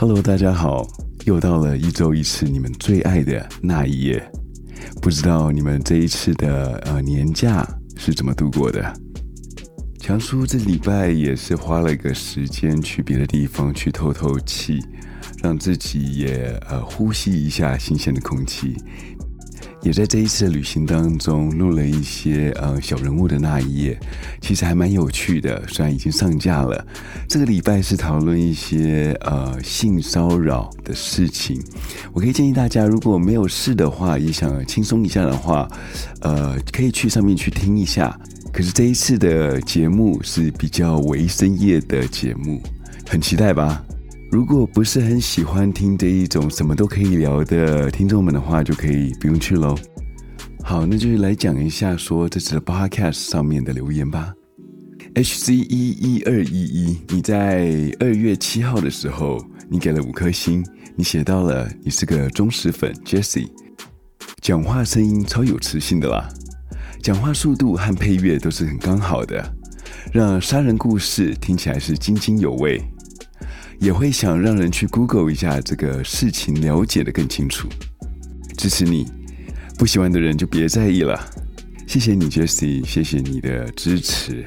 [0.00, 0.88] Hello，大家好，
[1.26, 4.32] 又到了一周一次你们最爱的那一夜。
[5.02, 8.82] 不知道你们这一次的呃年假是怎么度过的？
[9.98, 14.80] 强叔这礼拜也是花了一个时间去别的地方去透透气，
[15.42, 18.74] 让自己也呃呼吸一下新鲜的空气。
[19.82, 23.98] 也在这一次的旅行当中录了一些呃小人物的那一页，
[24.40, 25.66] 其实还蛮有趣的。
[25.68, 26.86] 虽然已经上架了，
[27.26, 31.60] 这个礼拜是讨论一些呃性骚扰的事情。
[32.12, 35.68] 我可以建议大家，如果没有事的话，也想轻松一下的话，
[36.20, 38.18] 呃，可以去上面去听一下。
[38.52, 42.60] 可是这一次的节目是比较为深夜的节目，
[43.08, 43.82] 很期待吧？
[44.30, 49.76] 如果不是很喜欢听这一种什么都可以聊的听众们的话，就可以不用去喽。
[50.62, 54.32] 好，那就来讲一下说这次的 podcast 上面的留言吧。
[55.16, 63.48] HC 一一二一一，你在二月七号的时候，你给了五颗星，你写到了你是个忠实粉，Jessie，
[64.40, 66.28] 讲话声音超有磁性的啦，
[67.02, 69.44] 讲话速度和配乐都是很刚好的，
[70.12, 72.80] 让杀人故事听起来是津津有味。
[73.80, 77.66] 也会想让人去 Google 一下这个事情，了解的更清楚。
[78.56, 79.06] 支持你，
[79.78, 81.18] 不喜欢的人就别在意了。
[81.86, 84.46] 谢谢你，Jessie，谢谢你的支持。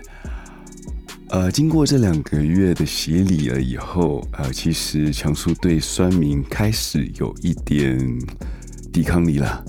[1.30, 7.98] 呃，经过这两个月的洗礼了以后，呃，其实强叔对酸民开始有一点
[8.94, 9.66] 抵抗力了。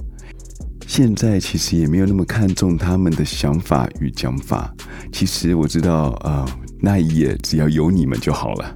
[0.87, 4.71] 现在其实也没有那么看重他们的想法与讲法。
[5.11, 6.47] 其实我知道，呃，
[6.83, 8.75] 那一夜只要有你们就好了。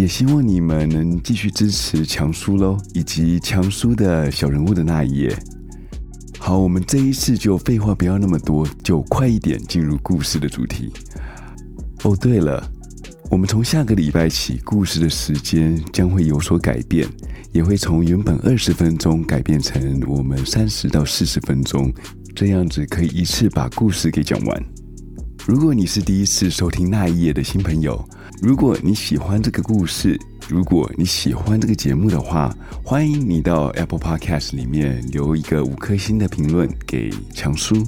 [0.00, 5.38] 也希望你们能继续支持强叔喽，以及强叔的小人物的那一页。
[6.38, 10.90] 好，我们这一次就废话不要那么多，就快一点进入故事的主题。
[12.02, 12.66] 哦，对了，
[13.30, 17.06] 我们从下个礼拜起，故事的时间将会有所改变，
[17.52, 21.92] 也会从原本二十分钟改变成我们三十到四十分钟，
[22.34, 24.64] 这样子可以一次把故事给讲完。
[25.46, 28.02] 如果你是第一次收听那一页的新朋友，
[28.42, 30.18] 如果你喜欢这个故事，
[30.48, 32.50] 如果你喜欢这个节目的话，
[32.82, 37.86] 欢迎你到 Apple Podcast 里面留一个五颗星的评论给强叔。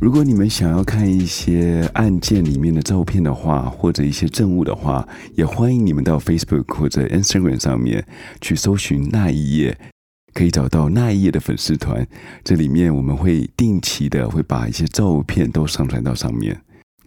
[0.00, 8.02] 如果你们想要看一些案件里面的照片的话，或者一些证物的话，也欢迎你们到 Facebook 或者 Instagram 上面
[8.40, 9.78] 去搜寻那一页，
[10.32, 12.06] 可以找到那一页的粉丝团。
[12.42, 16.58] 这里面我们会定期的会把一些照片都上传到上面。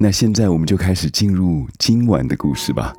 [0.02, 2.94] 那现在我们就开始进入今晚的故事吧。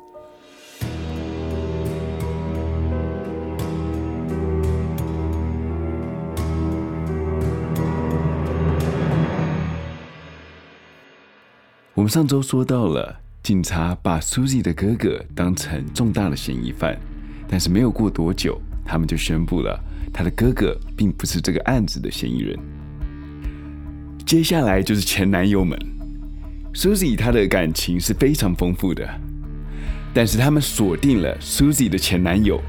[11.95, 16.95] 我们上周说到了，警察把 Susie 的哥哥当成重大的嫌疑犯，
[17.47, 22.59] 但是没有过多久，他们就宣布了他的哥哥并不是这个案子的嫌疑人。
[24.23, 25.75] 接下来就是前男友们。
[26.73, 29.07] Susie 她的感情是非常丰富的，
[30.13, 32.61] 但是他们锁定了 Susie 的前男友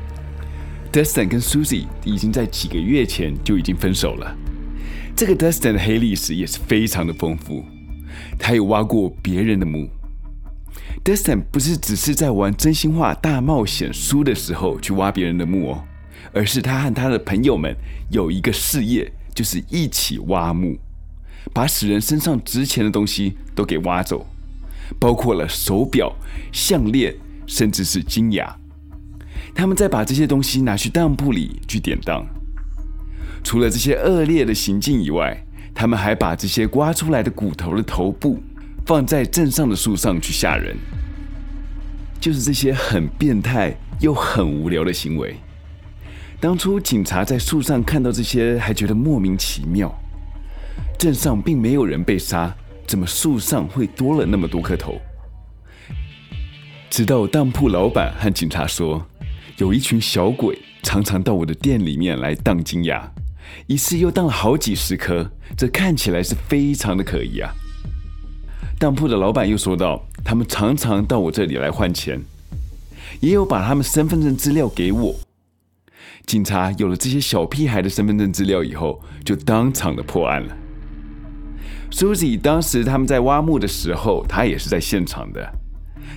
[0.93, 4.37] Dustin，跟 Susie 已经在几个月前就已经分手了。
[5.15, 7.65] 这个 Dustin 的黑历史也是非常的丰富，
[8.39, 9.89] 他有挖过别人的墓。
[11.05, 15.85] Dustin 不是只是在玩真心话大冒险输的时候去挖别人的墓哦，
[16.33, 17.75] 而是他和他的朋友们
[18.11, 20.77] 有一个事业，就是一起挖墓。
[21.53, 24.27] 把死人身上值钱的东西都给挖走，
[24.99, 26.15] 包括了手表、
[26.53, 27.15] 项链，
[27.47, 28.57] 甚至是金牙。
[29.55, 32.25] 他们再把这些东西拿去当铺里去典当。
[33.45, 35.45] 除了这些恶劣的行径以外，
[35.75, 38.41] 他们还把这些挖出来的骨头的头部
[38.87, 40.77] 放在镇上的树上去吓人。
[42.21, 45.37] 就是这些很变态又很无聊的行为。
[46.41, 49.93] 当初警察在树上看到这些，还觉得莫名其妙。
[51.03, 52.55] 镇上并没有人被杀，
[52.87, 55.01] 怎么树上会多了那么多颗头？
[56.89, 59.05] 直到当铺老板和警察说，
[59.57, 63.13] 有一群小鬼常常到我的店里面来当金牙，
[63.67, 67.53] 一次又当了好几十颗，这看起来是非常的可疑啊。
[68.79, 72.23] 当铺的老板又说道，他们常常到我这里来换钱，
[73.19, 75.17] 也有把他们身份证资料给我。
[76.27, 80.59] 警察有了这些小屁孩的身份证资料以后，就当场的破案了。
[81.93, 85.53] Susie 当时他们在挖墓的时候，他也是在现场的。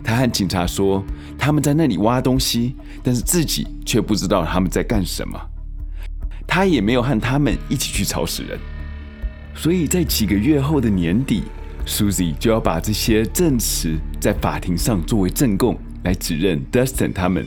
[0.03, 1.03] 他和警察说
[1.37, 5.39] 他们在那里挖东西，但是自己却不知道他们在干什么。
[6.47, 8.57] 他也没有和他们一起去吵死人。
[9.53, 11.43] 所以在几个月后的年底
[11.85, 17.45] ，Susie 就要把这些证词在法庭上作为证供来指认 Dustin 他们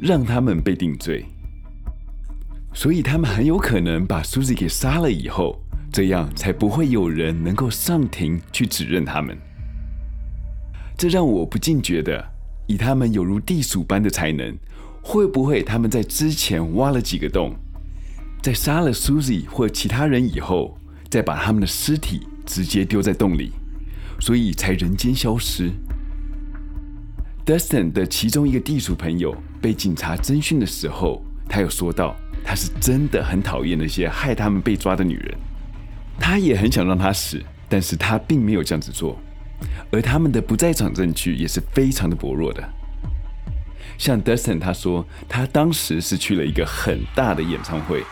[0.00, 1.26] 让他们被定罪。
[2.72, 5.60] 所以他们很有可能把 Susie 给杀了以后，
[5.92, 9.36] 这样才不会有人能够上庭去指认他们。
[10.96, 12.24] 这让我不禁觉得，
[12.66, 14.56] 以他们有如地鼠般的才能，
[15.02, 17.54] 会不会他们在之前挖了几个洞，
[18.42, 23.52] 在杀了 Susie 或其他人以后，再把他们的尸体直接丢在洞里，
[24.20, 25.70] 所以才人间消失。
[27.46, 32.16] Dustin 的其中一个地鼠朋友被警察侦讯的时候，他有说到。
[32.44, 35.38] 他是真的很讨厌那些害他们被抓的女人，
[36.20, 39.18] 他也很想让他死，但是他并没有这样子做。
[39.90, 42.62] 而他们的不在场证据也是非常的薄弱的。
[43.96, 48.04] 像 Dustin 他说，他当时是去了一个很大的演唱会，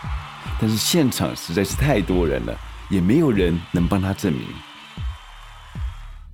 [0.60, 2.58] 但是现场实在是太多人了，
[2.90, 4.42] 也没有人能帮他证明。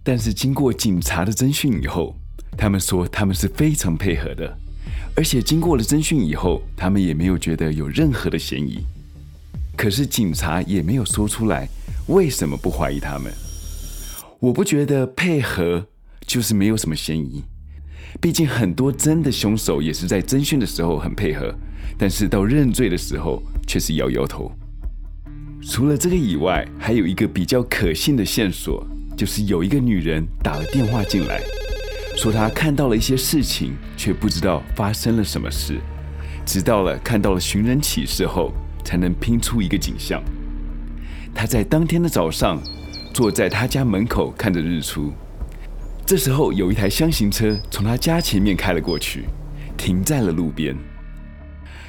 [0.02, 2.16] 但是经过警察的侦讯以后，
[2.56, 4.56] 他们说他们是非常配合的。
[5.14, 8.86] 而且经过了侦讯以后，他们也没有觉得有任何的嫌疑。
[9.76, 11.68] 可是警察也没有说出来
[12.08, 13.32] 为什么不怀疑他们。
[14.38, 15.86] 我不觉得配合
[16.26, 17.44] 就是没有什么嫌疑，
[18.20, 21.54] 毕竟很多真的凶手也是在侦讯的时候很配合，
[21.96, 24.50] 但是到认罪的时候却是摇摇头。
[25.62, 28.84] 除了这个以外，还有一个比较可信的线索，
[29.16, 31.40] 就是有一个女人打了电话进来。
[32.16, 35.80] 说她看到了一些事情，却不知道发生了什么事，
[36.44, 38.52] 直到了看到了寻人启事后，
[38.84, 40.22] 才能拼出一个景象。
[41.34, 42.62] 他在当天的早上，
[43.14, 45.12] 坐在他家门口看着日出。
[46.04, 49.24] 这时候有一台厢型车从他家前面开了过去，
[49.76, 50.76] 停在了路边。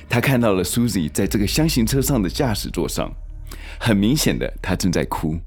[0.07, 3.11] 他看到了 Susie 在这个厢型车上的驾驶座上，
[3.79, 5.39] 很明显的，他正在哭。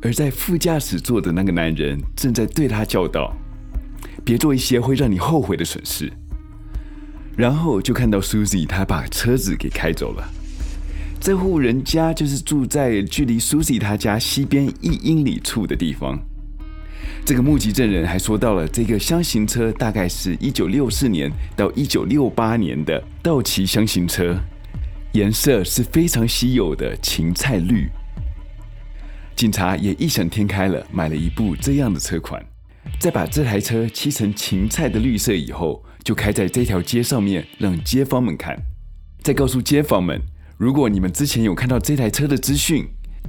[0.00, 3.34] 而在副驾驶座的那个男人正在对他叫道
[4.24, 6.12] ：“别做一些会让你后悔的蠢事。”
[7.38, 10.28] 然后就看到 Susie，他把车子给开走了。
[11.20, 16.18] 这户人家就是住在距离 Susie 他家西边一英里处的地方。
[17.24, 24.36] 这个目击证人还说到了，这个箱型车大概是一九六四年到一九六八年的道奇箱型车，
[25.12, 27.88] 颜色是非常稀有的芹菜绿。
[29.36, 32.44] 警察也异想天开了，买了一部这样的车款，
[32.98, 38.56] 在把这台车漆成芹菜的绿色以后，就开在这条街上面，让街坊们看，
[39.22, 40.20] 再告诉街坊们，
[40.56, 42.86] 如果你们之前有看到这台车的资讯，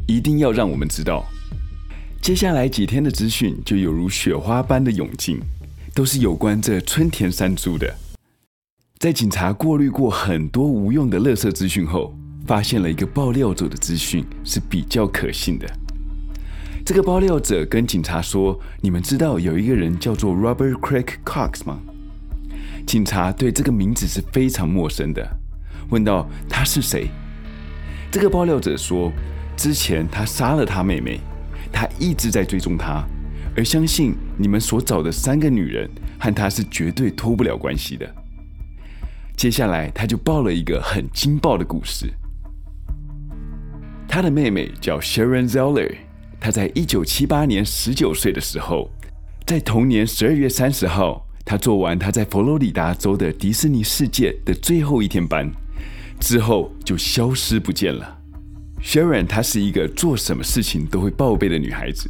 [0.07, 1.25] 一定要让我们知道。
[2.21, 5.39] 接下来几天的资讯就有如雪花般的涌进，
[5.93, 7.95] 都是有关这春田山猪的。
[8.97, 12.13] 在警察过滤过很多无用的垃圾资讯后，
[12.45, 15.65] 发现了一个爆料者的资讯是比较可信的。
[16.85, 21.79] 这个爆料者跟警察说：“你们知道有一个人叫做 Robert Craig Cox 吗？”
[22.89, 25.23] 警察对这个名字是非常陌生的，
[25.91, 27.07] 问到：“他是谁？”
[28.09, 29.11] 这个爆料者说
[29.55, 31.19] ：“之前他杀了他妹妹，
[31.71, 33.07] 他一直在追踪他，
[33.55, 35.87] 而相信你们所找的三个女人
[36.19, 38.11] 和他是绝对脱不了关系的。”
[39.37, 42.11] 接下来他就报了一个很惊爆的故事：
[44.07, 45.95] 他的妹妹叫 Sharon Zeller。
[46.39, 48.89] 她在一九七八年十九岁的时候，
[49.45, 55.51] 在同年十二月三十号，他做完他在佛罗里达州的迪士尼世界的最后一天班
[56.19, 58.19] 之后，就消失不见了。
[58.83, 62.07] Sharon 她是一个做什么事情都会报备的女孩子，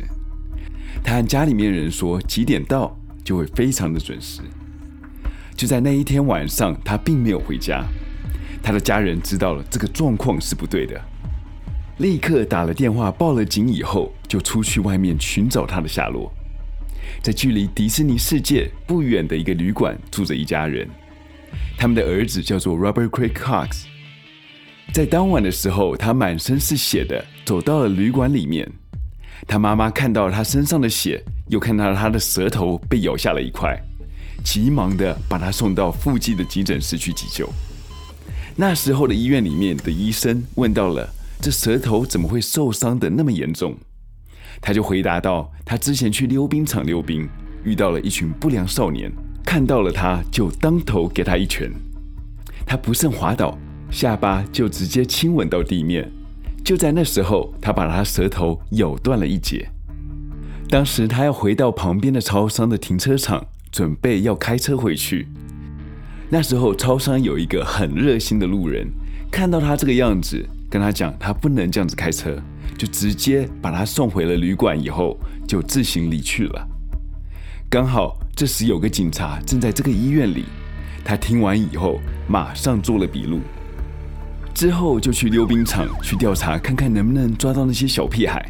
[1.01, 2.93] 她和家里面人说几点到，
[3.23, 4.41] 就会非常的准时。
[5.55, 7.85] 就在那一天晚上，她并没有回家，
[8.61, 10.99] 她的家人知道了这个状况是不对的。
[11.99, 16.29] 立刻打了电话报了警，以后就出去外面寻找他的下落。
[17.21, 20.87] 在距离迪士尼世界不远的一个旅馆住着一家人，
[21.77, 23.83] 他们的儿子叫做 Robert Craig Cox。
[24.93, 28.69] 在当晚的时候，他满身是血的走到了旅馆里面。
[29.47, 33.79] 他妈妈看到了他身上的血，又看到了他的舌头被咬下了一块，
[34.43, 37.47] 急忙的把他送到附近的急诊室去急救。
[38.55, 41.09] 那时候的医院里面的医生问到了。
[41.41, 43.73] 这舌头怎么会受伤的那么严重？
[44.61, 47.27] 他就回答道：“他之前去溜冰场溜冰，
[47.63, 49.11] 遇到了一群不良少年，
[49.45, 51.71] 看到了他就当头给他一拳，
[52.65, 53.57] 他不慎滑倒，
[53.89, 56.11] 下巴就直接亲吻到地面。
[56.63, 59.69] 就在那时候，他把他舌头咬断了一截。
[60.69, 65.27] 当时他要回到旁边的超商的停车场，准备要开车回去。
[66.29, 68.87] 那时候超商有一个很热心的路人，
[69.31, 72.39] 看到他这个样子。”跟他讲，他不能这样子开车，
[72.79, 76.65] 就直接把他送回了旅馆，以后就自行离去了。
[77.69, 80.45] 刚好这时有个警察正在这个医院里，
[81.03, 83.41] 他听完以后，马上做了笔录，
[84.53, 88.49] 之后就去溜冰场去调查，看看能不能抓到那些小屁孩。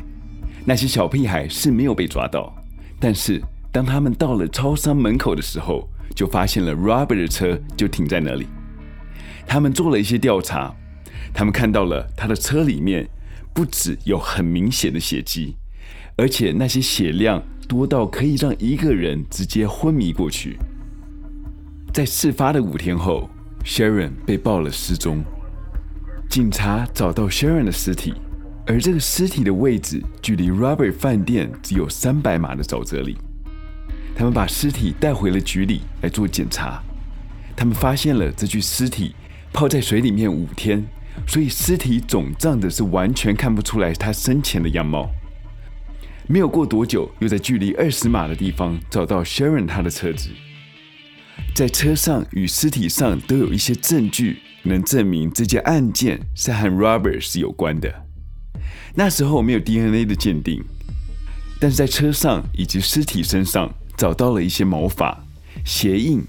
[0.64, 2.56] 那些小屁孩是没有被抓到，
[3.00, 8.46] 但是当他们到了超商门口的时候，就发现了 Robert 的车就停在那里。
[9.48, 10.72] 他们做了一些调查，
[11.34, 13.10] 他们看到了他的车里面
[13.54, 15.56] 不只有很明显的血迹，
[16.16, 20.58] 而且那些血量多到可以让一个人直接昏迷过去。
[21.94, 23.30] 在事发的五天后
[23.66, 25.24] ，Sharon 被报了失踪。
[26.30, 28.14] 警察找到 Sharon 的尸体，
[28.68, 33.18] 而这个尸体的位置距离 Robert 饭店只有三百码的沼泽里。
[34.16, 36.82] 他们把尸体带回了局里来做检查。
[37.56, 39.16] 他们发现了这具尸体
[39.52, 40.86] 泡在水里面五天，
[41.28, 45.10] 所以尸体肿胀的是完全看不出来他生前的样貌。
[46.28, 50.30] 没有过多久，又在距离二十码的地方找到 Sharon 他的车子。
[51.56, 58.06] 在车上与尸体上都有一些证据，能证明这件案件是和 Robert 是有关的。
[58.94, 60.64] 那时候没有 DNA 的鉴定，
[61.60, 65.26] 但是在车上以及尸体身上找到了一些毛发、
[65.66, 66.22] 鞋印，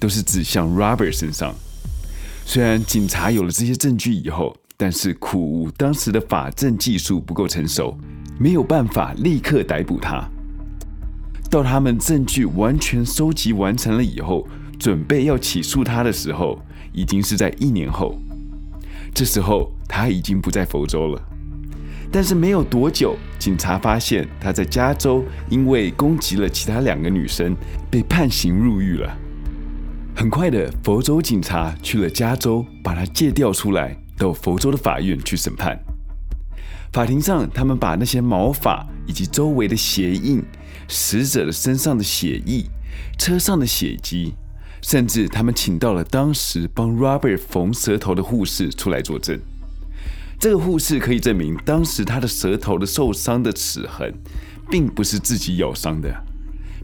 [0.00, 1.54] 都是指向 Robert 身上。
[2.48, 7.98] 虽然警察有了这些证据以后，但是苦无当时的法证技术不够成熟，
[8.38, 10.24] 没有办法立刻逮捕他。
[11.50, 14.46] 到他们证据完全收集完成了以后，
[14.78, 16.56] 准备要起诉他的时候，
[16.92, 18.16] 已经是在一年后。
[19.12, 21.20] 这时候他已经不在佛州了，
[22.12, 27.56] 但是没有多久，警察发现他在加州因为攻击了其他两个女生，
[27.90, 29.18] 被判刑入狱了。
[30.18, 35.78] 很快的，佛州警察去了加州，把他借调出来，到佛州的法院去审判。
[36.90, 40.42] 法庭上，他们把那些毛发以及周围的鞋印、
[40.88, 42.70] 死者的身上的血迹、
[43.18, 44.32] 车上的血迹，
[44.80, 49.38] 甚至他们请到了当时帮 Robert 缝舌头的护士出来作证。
[50.40, 54.14] 这个护士可以证明，当时他的舌头的受伤的齿痕，
[54.70, 56.24] 并不是自己咬伤的，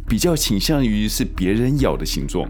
[0.07, 2.47] 比较倾向于是别人咬的形状。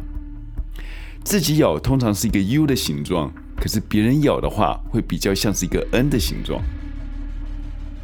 [1.24, 6.62] 自己咬通常是一个 U 的形状，可是别人咬的话，会比较像是一个 N 的形状。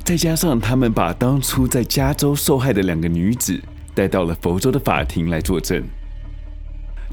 [0.05, 3.61] 再加上他们把当初在加州受害的两个女子
[3.95, 5.85] 带到了佛州的法庭来作证。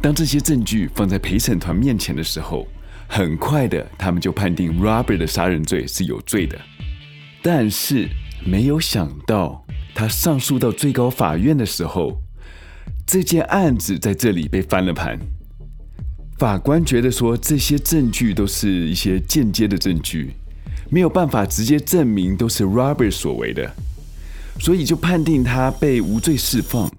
[0.02, 2.68] 当这些证据放在陪审团面前的时候，
[3.08, 6.58] 很快的他们就判定 Robert 的杀人罪是有罪的。
[7.42, 8.08] 但是
[8.46, 12.22] 没有想到，他上诉到最高法院的时候，
[13.06, 15.20] 这件案子在这里被翻了盘。
[16.38, 20.34] 法官觉得说，这些证据都是一些间接的证据。
[20.89, 23.74] 没有办法直接证明都是 Robert 所为的，
[24.60, 26.92] 所以就判定他被无罪释放。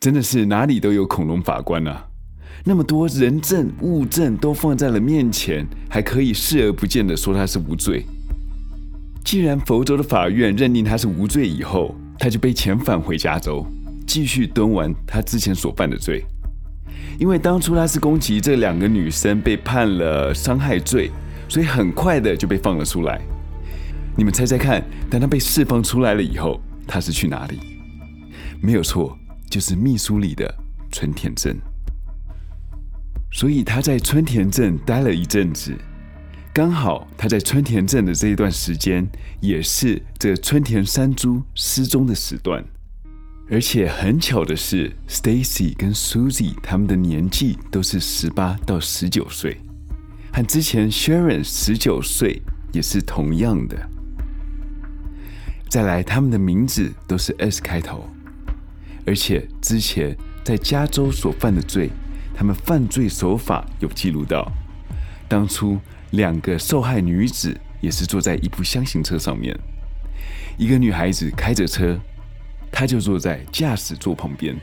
[0.00, 2.04] 真的是哪里都有恐龙法官啊！
[2.64, 8.04] 那么多人证物证都放在了面前，还可以视而不见的说他是无罪。
[9.24, 13.64] 既然佛州的法院认定他是无罪以后，他就被遣返回加州，
[14.04, 16.24] 继续蹲完他之前所犯的罪。
[17.18, 21.10] 因为当初他是攻击这两个女生，被判了伤害罪。
[21.48, 23.20] 所以很快的就被放了出来。
[24.16, 27.58] 你们猜猜看，当他被释放出来了以后，他是去哪里？
[28.62, 29.18] 没有错，
[29.50, 30.54] 就是密苏里的
[30.90, 31.54] 春田镇。
[33.30, 35.74] 所以他在春田镇待了一阵子，
[36.54, 39.06] 刚好他在春田镇的这一段时间，
[39.40, 42.64] 也是这春田山猪失踪的时段。
[43.50, 49.58] 而且很巧的是，Stacy 跟 Susie 他们的年纪都是十八到十九岁。
[50.32, 52.40] 和之前 Sharon 十九岁
[52.72, 53.76] 也是同样的。
[55.68, 58.08] 再来，他们的名字都是 S 开头，
[59.06, 61.90] 而且之前在加州所犯的罪，
[62.34, 64.50] 他们犯罪手法有记录到。
[65.28, 65.78] 当初
[66.12, 69.58] 两个受害女子也是坐在一部厢型车上面，
[70.56, 71.98] 一个女孩子开着车，
[72.72, 74.56] 他就坐在驾驶座旁边。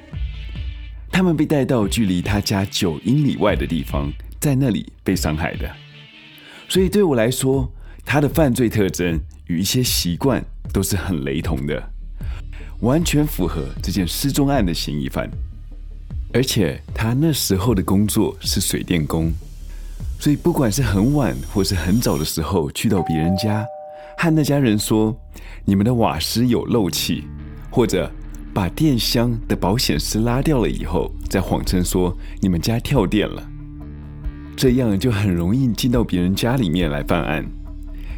[1.12, 4.12] 他们被带到距离他家九英里外的地方。
[4.42, 5.70] 在那里被伤害的，
[6.70, 7.70] 所以对我来说，
[8.06, 11.92] 他的犯罪特征与一些习惯都是很雷同的，
[12.80, 15.30] 完全符合这件失踪案的嫌疑犯。
[16.34, 19.30] 而且他那时候的工作是水电工，
[20.22, 23.66] 所以不管是很晚或是很早的时候去到别人家，
[24.18, 25.14] 和那家人说
[25.66, 27.26] 你们的瓦斯有漏气，
[27.80, 28.12] 或者
[28.54, 33.42] 把电箱的保险丝拉掉了以后，再谎称说你们家跳电了。
[34.54, 37.50] 这样就很容易进到别人家里面来犯案，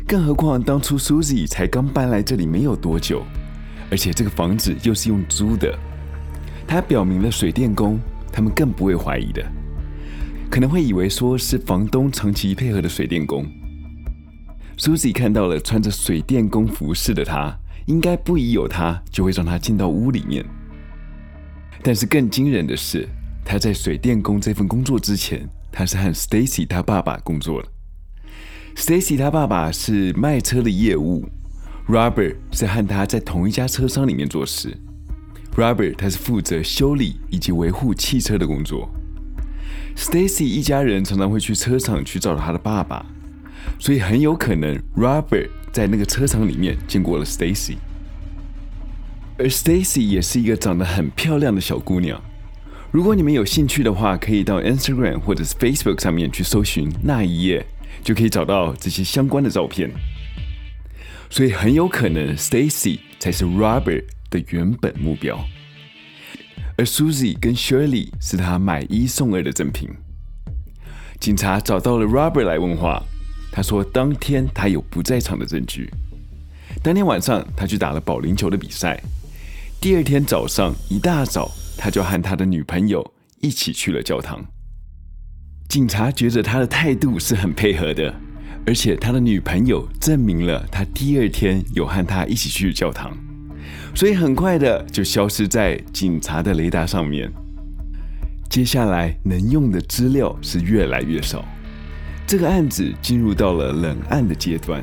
[0.08, 3.22] 更何况当初 Susie 才刚搬来这里没有多久，
[3.92, 5.78] 而且这个房子又是用租的，
[6.66, 8.00] 他表明了水电工，
[8.32, 9.46] 他们更不会怀疑的。
[10.50, 13.46] 可能会以为说是房东长期配合的水电工。
[14.80, 20.46] Susie 看到了穿着水电工服饰的他，应该不疑有他，就会让他进到屋里面。
[21.84, 23.08] 但是更惊人的是，
[23.44, 27.68] 他在水电工这份工作之前，他是和 Stacy 他爸爸工作了。
[28.76, 31.28] Stacy 他爸爸是卖车的业务
[31.88, 34.78] ，Robert 是和他在同一家车商里面做事。
[35.56, 38.90] Robert 他是负责修理以及维护汽车的工作。
[39.98, 43.06] Stacy 一家人常常会去车厂去找他的爸爸，
[43.78, 47.78] 所以很有可能 Robert 在那个车场里面见过了 Stacy。
[49.38, 52.22] 而 Stacy 也是一个长得很漂亮的小姑娘。
[52.92, 57.66] 如果你们有兴趣的话，可以到 Instagram 或者是 Facebook 上面去搜寻那一页，
[58.04, 59.90] 就可以找到这些相关的照片。
[61.30, 65.44] 所以很有可能 Stacy 才是 Robert 的原本目标，
[66.78, 69.90] 而 Susie 跟 Shirley 是他买一送二的赠品。
[71.20, 73.02] 警察找到了 Robert 来问话，
[73.52, 75.90] 他说当天他有不在场的证据。
[76.82, 79.02] 当天晚上他去打了保龄球的比赛，
[79.80, 84.44] 第二天早上一大早他就和他的女朋友一起去了教堂。
[85.68, 88.14] 警察觉得他的态度是很配合的，
[88.66, 93.16] 而且他的女朋友证明了他第二天有和他一起去教堂，
[93.94, 97.32] 所以很快的就消失在警察的雷达上面。
[98.50, 101.46] 接下来能用的资料是越来越少，
[102.32, 104.82] 这个案子进入到了冷案的阶段，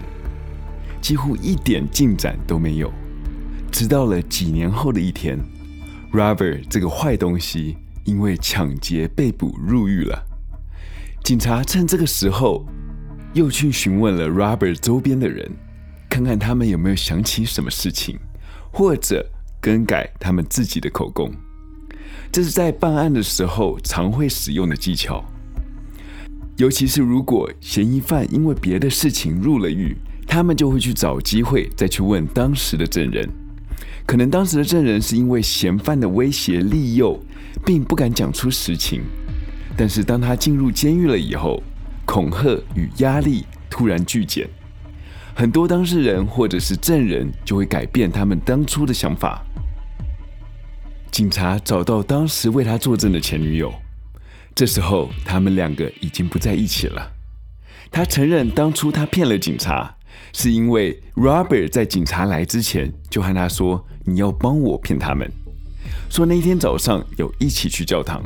[1.00, 2.92] 几乎一点进展都没有。
[3.72, 5.40] 直到了几年后的一天
[6.12, 10.22] ，Robert 这个坏东西因为抢劫被捕入狱了。
[11.24, 12.66] 警察趁这个时候，
[13.32, 15.50] 又去询问了 Robert 周边的人，
[16.10, 18.18] 看看他们有没有想起什么事情，
[18.70, 19.26] 或者
[19.58, 21.32] 更改他们自己的口供。
[22.30, 25.24] 这是在办案的时候常会使用的技巧，
[26.58, 33.28] 尤其是如果嫌疑犯因为别的事情入了狱，他们就会去找机会再去问当时的证人。
[34.04, 37.16] 可能当时的证人是因为嫌犯的威胁利诱，
[37.64, 39.02] 并不敢讲出实情。
[39.76, 41.62] 但是当他进入监狱了以后，
[42.04, 44.48] 恐吓与压力突然剧减，
[45.36, 49.40] 很多当事人或者是证人就会改变他们当初的想法。
[51.12, 53.72] 警察找到当时为他作证的前女友，
[54.58, 57.12] 这时候他们两个已经不在一起了。
[57.92, 59.94] 他承认当初他骗了警察，
[60.32, 65.30] 是因为 Robert 在警察来之前就和他说：“你要帮我骗他们。”
[66.10, 68.20] 说那天早上有一起去教堂。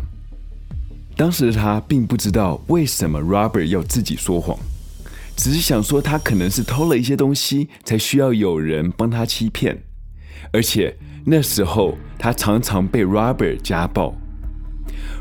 [1.19, 4.59] 当时的他并不知道为什么 Robert 要自己说谎，
[5.37, 9.83] 只是想说他可能是偷了一些东西，才需要有人帮他欺骗。
[10.51, 14.17] 而且那时候他常常被 Robert 家暴，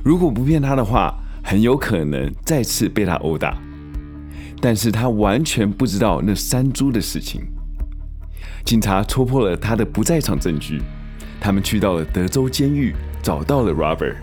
[0.04, 1.14] 如果不骗他的话，
[1.44, 3.58] 很有可能再次被他殴打。
[4.62, 7.42] 但是他完全不知道那山猪的事情。
[8.64, 10.82] 警察戳破了他的不在场证据，
[11.40, 14.16] 他们去到了德州监狱，找到了 Robert，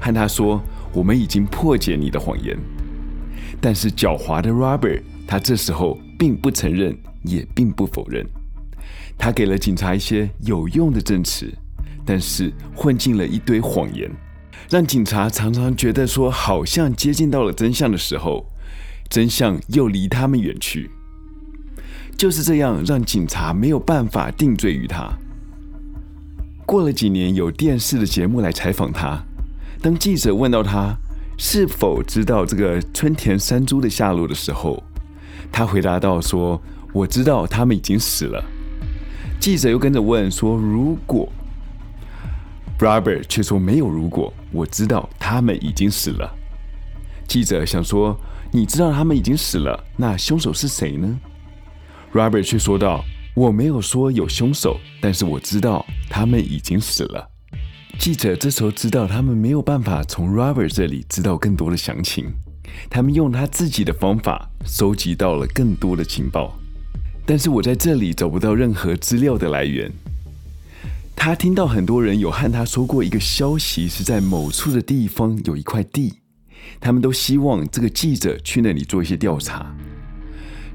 [0.00, 0.62] 和他说。
[0.94, 2.56] 我们已经破解你的谎言，
[3.60, 8.24] 但是狡猾的 Robert，他这时候并不承认，也并不否认。
[9.18, 11.52] 他给了警察一些有用的证词，
[12.06, 14.08] 但是混进了一堆谎言，
[14.70, 18.46] 让警察常常觉得说，好像接近到了真相的时候，
[19.08, 20.90] 真相又离他们远去。
[22.16, 25.12] 就是这样，让警察没有办法定罪于他。
[26.64, 29.22] 过了几年，有电视的节目来采访他。
[29.82, 30.96] 当记者问到他
[31.36, 34.82] 是否知道这个春田山猪的下落的时候，
[35.52, 36.60] 他回答道：“说
[36.92, 38.42] 我知道他们已经死了。”
[39.38, 41.30] 记者又跟着问说：“如果
[42.78, 46.30] Robert 却说没有如果，我知道他们已经死了。”
[47.26, 48.18] 记者想说
[48.52, 51.18] ：“你知道他们已经死了，那凶手是谁呢
[52.12, 53.02] ？”Robert 却说道
[53.34, 57.30] ：“我没有说有凶手，但是我知道他们已经死了。”
[57.98, 62.26] 记者这时候知道他们没有办法从 Robert 这里知道更多的详情，
[62.90, 66.58] 他们用他自己的方法收集到了更多的情报，
[67.24, 69.90] 但是我在这里找不到任何资料的来源。
[71.24, 76.12] 他听到很多人有和他说过一个消息，是在某处的地方有一块地，
[76.78, 79.74] 他们都希望这个记者去那里做一些调查。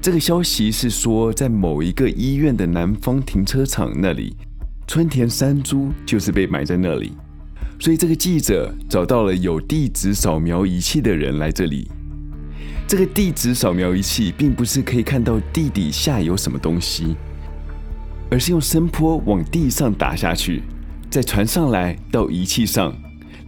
[0.02, 4.36] 这个消息是说，在某一个医院的南方停车场那里。
[4.88, 7.12] 春田山猪就是被埋在那里，
[7.78, 11.88] 所以这个记者找到了有地址扫描仪器的人来这里。
[12.88, 17.14] 这个地址扫描仪器并不是可以看到地底下有什么东西，
[18.30, 20.62] 而是用声波往地上打下去，
[21.10, 22.94] 再传上来到仪器上，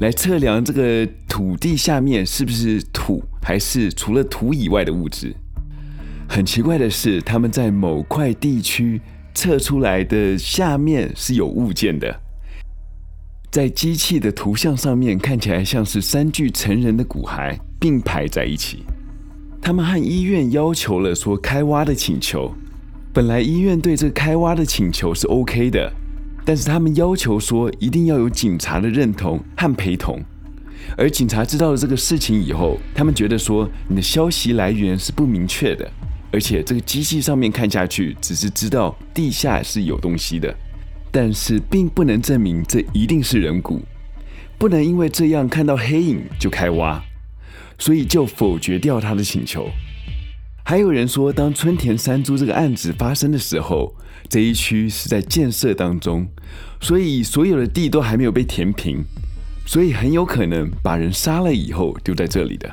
[0.01, 5.35] 来测量这个土地下面是不是土，还是除了土以外的物质。
[6.29, 9.01] 很奇怪的是，他们在某块地区
[9.35, 12.21] 测出来的下面是有物件的，
[13.51, 18.83] 在机器的图像上面看起来像是三具成人的骨骸并排在一起。
[19.61, 22.53] 他们和医院要求了说开挖的请求，
[23.13, 25.93] 本来医院对这个开挖的请求是 OK 的。
[26.45, 30.21] 但是他们要求说，一定要有警察的认同和陪同，
[30.97, 35.89] 而警察知道了这个事情以后，他们觉得说你的消息来源是不明确的，
[36.33, 40.53] 而且这个机器上面看下去只是知道地下是有东西的，
[41.13, 43.81] 但是并不能证明这一定是人骨，
[44.59, 47.01] 不能因为这样看到黑影就开挖，
[47.79, 49.69] 所以就否决掉他的请求。
[50.65, 53.95] 还有人说，当春田山猪这个案子发生的时候，
[54.29, 56.27] 这一区是在建设当中，
[56.81, 59.05] 所以所有的地都还没有被填平，
[59.67, 62.71] 所以很有可能把人杀了以后丢在这里的。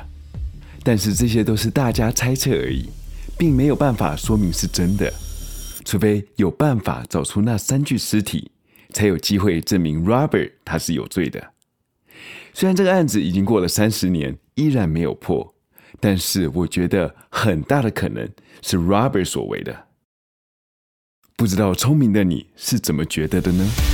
[0.82, 2.88] 但是这些都是大家猜测而已，
[3.36, 5.12] 并没有办法说明是真的，
[5.84, 8.50] 除非有办法找出那三具尸体，
[8.92, 11.50] 才有机会证明 Robert 他是有罪的。
[12.54, 15.54] 虽然这个案子已经过了三十年，依然没有破。
[16.00, 18.28] 但是我觉得很大的可能
[18.62, 19.88] 是 Robert 所为的，
[21.36, 23.89] 不知道聪明的你是怎么觉得的呢？